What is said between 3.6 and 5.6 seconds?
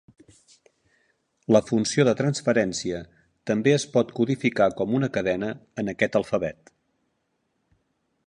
es pot codificar com una cadena